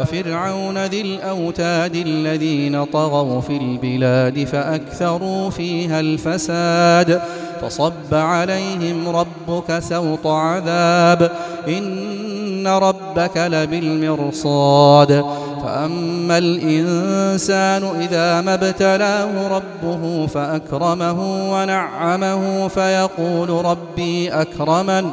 [0.00, 7.20] وفرعون ذي الأوتاد الذين طغوا في البلاد فأكثروا فيها الفساد
[7.62, 11.30] فصب عليهم ربك سوط عذاب
[11.68, 15.24] إن ربك لبالمرصاد
[15.64, 25.10] فأما الإنسان إذا ما ابتلاه ربه فأكرمه ونعمه فيقول ربي أكرمن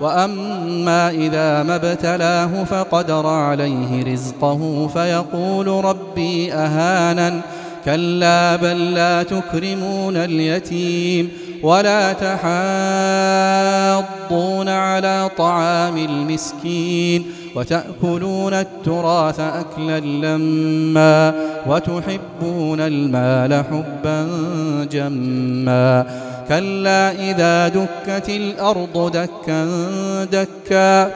[0.00, 7.40] وأما إذا ما ابتلاه فقدر عليه رزقه فيقول ربي أهانن
[7.84, 11.28] كلا بل لا تكرمون اليتيم
[11.62, 12.12] ولا
[14.32, 21.34] تحاضون على طعام المسكين وتأكلون التراث أكلا لما
[21.66, 24.28] وتحبون المال حبا
[24.92, 26.06] جما.
[26.48, 29.64] كلا إذا دكت الأرض دكا
[30.24, 31.10] دكا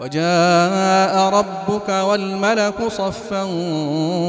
[0.00, 3.44] وجاء ربك والملك صفا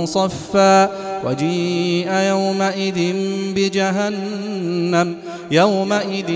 [0.05, 0.89] صفا
[1.25, 3.13] وجيء يومئذ
[3.55, 5.15] بجهنم
[5.51, 6.29] يومئذ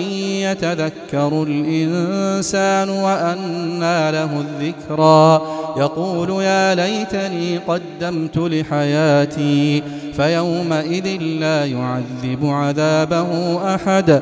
[0.44, 5.42] يتذكر الإنسان وأنى له الذكرى
[5.78, 9.84] يقول يا ليتني قدمت لحياتي
[10.16, 14.22] فيومئذ لا يعذب عذابه أحد